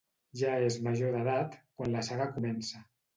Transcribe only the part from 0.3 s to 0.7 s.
Ja